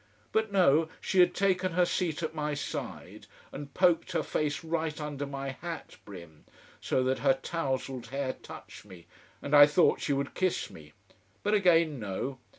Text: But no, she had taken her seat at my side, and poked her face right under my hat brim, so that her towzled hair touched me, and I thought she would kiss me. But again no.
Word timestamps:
But 0.31 0.51
no, 0.51 0.89
she 0.99 1.19
had 1.19 1.35
taken 1.35 1.73
her 1.73 1.85
seat 1.85 2.23
at 2.23 2.33
my 2.33 2.55
side, 2.55 3.27
and 3.51 3.71
poked 3.71 4.13
her 4.13 4.23
face 4.23 4.63
right 4.63 4.99
under 4.99 5.27
my 5.27 5.49
hat 5.49 5.97
brim, 6.05 6.43
so 6.81 7.03
that 7.03 7.19
her 7.19 7.35
towzled 7.43 8.07
hair 8.07 8.33
touched 8.33 8.83
me, 8.83 9.05
and 9.43 9.55
I 9.55 9.67
thought 9.67 10.01
she 10.01 10.13
would 10.13 10.33
kiss 10.33 10.71
me. 10.71 10.93
But 11.43 11.53
again 11.53 11.99
no. 11.99 12.39